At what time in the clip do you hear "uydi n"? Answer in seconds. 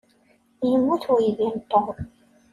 1.15-1.55